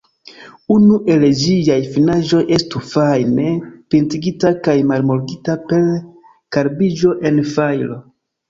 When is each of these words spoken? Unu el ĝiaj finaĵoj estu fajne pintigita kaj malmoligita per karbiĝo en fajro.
Unu 0.75 0.95
el 1.15 1.25
ĝiaj 1.41 1.77
finaĵoj 1.97 2.39
estu 2.57 2.81
fajne 2.93 3.45
pintigita 3.95 4.53
kaj 4.69 4.77
malmoligita 4.93 5.59
per 5.69 5.87
karbiĝo 6.57 7.17
en 7.33 7.43
fajro. 7.55 8.05